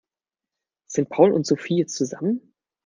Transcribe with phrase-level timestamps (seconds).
[0.87, 2.55] Sind Paul und Sophie jetzt zusammen?